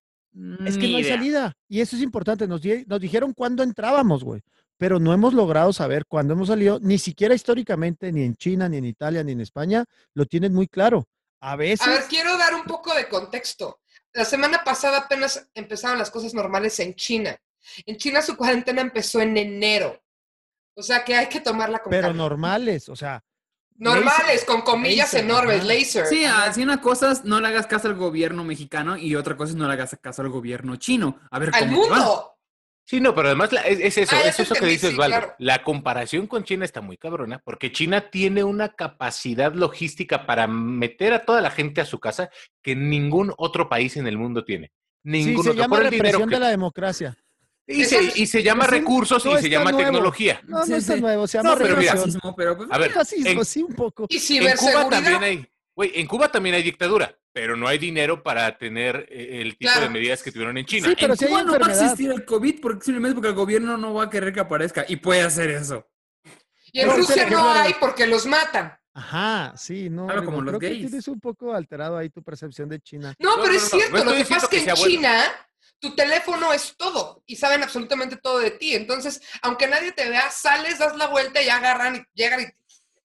[0.66, 1.52] Es que Ni no hay salida.
[1.68, 2.48] Y eso es importante.
[2.48, 4.42] Nos, di- nos dijeron cuándo entrábamos, güey.
[4.76, 6.80] Pero no hemos logrado saber cuándo hemos salido.
[6.80, 9.84] Ni siquiera históricamente, ni en China, ni en Italia, ni en España,
[10.14, 11.06] lo tienen muy claro.
[11.40, 11.86] A veces.
[11.86, 13.80] a ver, quiero dar un poco de contexto.
[14.12, 17.36] La semana pasada apenas empezaron las cosas normales en China.
[17.86, 20.02] En China su cuarentena empezó en enero.
[20.76, 22.16] O sea que hay que tomarla con pero calma.
[22.18, 23.22] normales, o sea.
[23.76, 25.66] Normales, con comillas laser, enormes, ajá.
[25.66, 26.06] laser.
[26.06, 29.50] Sí, así una cosa es no le hagas caso al gobierno mexicano y otra cosa
[29.50, 31.18] es no le hagas caso al gobierno chino.
[31.30, 31.96] A ver Al cómo va.
[31.96, 32.30] mundo.
[32.86, 35.16] Sí, no, pero además la- es, es eso, Ah, es eso que dices, sí, Valdo.
[35.16, 35.34] claro.
[35.38, 41.14] La comparación con China está muy cabrona, porque China tiene una capacidad logística para meter
[41.14, 42.28] a toda la gente a su casa
[42.62, 44.66] que ningún otro país en el mundo tiene.
[45.02, 45.62] Sí, Ningún se otro.
[45.62, 47.16] llama Por represión que- de la democracia.
[47.66, 49.84] Y, se, y se llama recursos no y se llama nuevo.
[49.86, 50.40] tecnología.
[50.46, 51.00] No, no Sí, está sí.
[51.00, 51.94] nuevo, se llama No, pero mira,
[52.36, 54.06] pero pues, A ver, Racismo, en- sí, un poco.
[54.08, 54.90] Y En Cuba ciberseguridad.
[54.90, 59.40] también hay, güey, en Cuba también hay dictadura, pero no hay dinero para tener eh,
[59.40, 59.86] el tipo Claro.
[59.86, 60.88] de medidas que tuvieron en China.
[60.88, 63.28] Sí, pero en si hay Cuba no va a existir el COVID porque simplemente porque
[63.28, 65.88] el gobierno no va a querer que aparezca y puede hacer eso.
[66.72, 68.76] Y en Pero, Rusia no hay porque los matan.
[68.92, 70.08] Ajá, sí, no.
[70.08, 73.14] Rigo, como los creo que tienes un poco alterado ahí tu percepción de China.
[73.18, 74.04] No, No, pero no, es no, cierto.
[74.04, 74.76] Lo que pasa es que, en.
[74.76, 75.24] China
[75.80, 78.74] tu teléfono es todo y saben absolutamente todo de ti.
[78.74, 82.44] Entonces, aunque nadie te vea, sales, das la vuelta y agarran y llegan y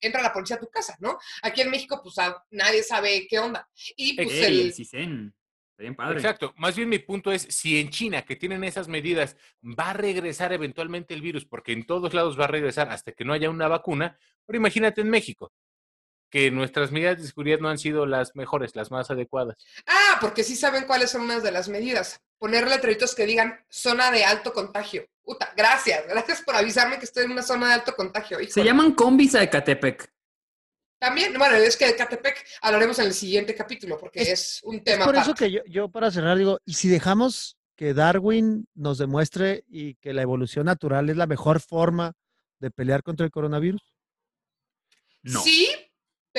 [0.02, 1.18] entra la policía a tu casa, ¿no?
[1.42, 3.70] Aquí en México, pues a- nadie sabe qué onda.
[3.96, 5.34] Y pues Ey, el,
[5.78, 6.16] bien padre.
[6.16, 6.54] Exacto.
[6.58, 10.54] Más bien mi punto es, si en China, que tienen esas medidas, va a regresar
[10.54, 13.68] eventualmente el virus, porque en todos lados va a regresar hasta que no haya una
[13.68, 15.54] vacuna, pero imagínate en México,
[16.30, 19.58] que nuestras medidas de seguridad no han sido las mejores, las más adecuadas.
[19.88, 22.22] Ah, porque sí saben cuáles son unas de las medidas.
[22.38, 25.06] Poner letreritos que digan zona de alto contagio.
[25.24, 26.06] Puta, gracias.
[26.10, 28.40] Gracias por avisarme que estoy en una zona de alto contagio.
[28.48, 30.10] Se llaman combis a Ecatepec.
[31.00, 34.84] También, bueno, es que de Catepec hablaremos en el siguiente capítulo porque es, un Es
[34.84, 38.98] tema por eso que yo, yo para cerrar digo, y si dejamos que Darwin nos
[38.98, 42.12] demuestre y que la evolución natural es la mejor forma
[42.60, 43.96] de pelear contra el coronavirus?
[45.22, 45.42] No.
[45.42, 45.70] Sí,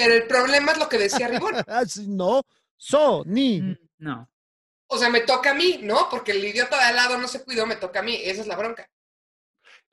[0.01, 1.55] pero el problema es lo que decía Ribón.
[1.69, 2.43] Ah, no,
[2.79, 3.61] so, ni.
[3.61, 4.31] Mm, No.
[4.87, 6.09] O sea, me toca a mí, ¿no?
[6.11, 8.19] Porque el idiota de al lado no se cuidó, me toca a mí.
[8.25, 8.89] Esa es la bronca.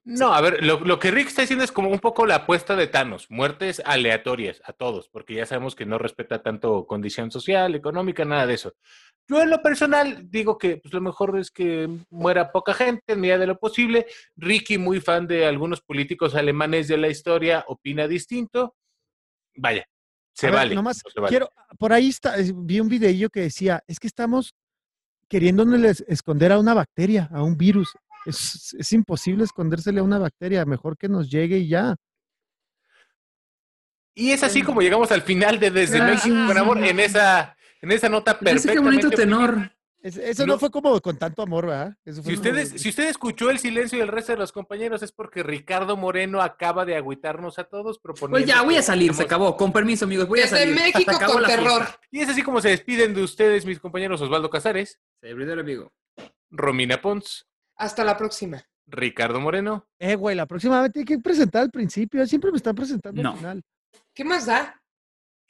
[0.06, 2.78] No, a ver, lo, lo, que Rick está diciendo es como un poco la apuesta
[2.78, 7.76] de Thanos, muertes aleatorias a todos, porque ya sabemos que no respeta tanto condición social,
[7.76, 8.74] económica, nada de eso.
[9.28, 13.20] Yo en lo personal digo que pues, lo mejor es que muera poca gente en
[13.20, 14.08] medida de lo posible.
[14.38, 18.78] Ricky, muy fan de algunos políticos alemanes de la historia, opina distinto.
[19.58, 19.86] Vaya,
[20.38, 21.30] se, A ver, vale, nomás no se vale.
[21.30, 24.54] quiero, por ahí está, es- vi un videillo que decía, es que estamos
[25.28, 27.90] queriéndoles esconder a una bacteria, a un virus.
[28.26, 31.96] Es, es imposible escondérsele a una bacteria, mejor que nos llegue y ya.
[34.14, 36.58] Y es así como llegamos al final de Desde Ah, México con sí.
[36.60, 39.08] amor en esa, en esa nota perfectamente.
[39.08, 39.64] optimista.
[39.64, 39.77] Es-
[40.16, 40.60] eso no, No.
[40.60, 41.96] fue como con tanto amor, ¿verdad?
[42.06, 45.04] Eso fue Si como- ustedes, si usted escuchó el silencio del resto de los compañeros
[45.04, 48.38] es porque Ricardo Moreno acaba de agüitarnos a todos proponiendo.
[48.38, 49.58] Pues ya, voy a salir, se acabó.
[49.58, 50.76] Con permiso, amigos, voy a Desde salir.
[50.76, 51.64] México Se acabó con fiesta.
[51.64, 51.88] terror.
[52.12, 55.92] Y es así como se despiden de ustedes, mis compañeros Osvaldo Casares, Servidor amigo.
[56.50, 57.46] Romina Pons,
[57.76, 58.64] Hasta la próxima.
[58.88, 59.86] Ricardo Moreno.
[60.00, 62.26] Eh, güey, la próxima vez tiene que presentar al principio.
[62.26, 63.32] Siempre me están presentando No.
[63.32, 63.64] al final.
[64.16, 64.82] ¿Qué más da?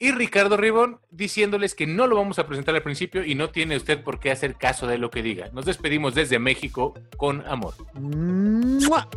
[0.00, 3.76] Y Ricardo Ribón diciéndoles que no lo vamos a presentar al principio y no tiene
[3.76, 5.50] usted por qué hacer caso de lo que diga.
[5.52, 7.74] Nos despedimos desde México con amor.
[7.94, 9.08] ¡Mua!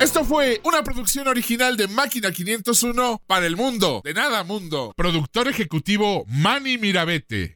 [0.00, 4.00] Esto fue una producción original de Máquina 501 para el mundo.
[4.02, 4.94] De nada mundo.
[4.96, 7.54] Productor ejecutivo Manny Mirabete.